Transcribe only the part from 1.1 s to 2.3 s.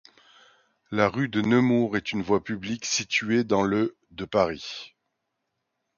de Nemours est une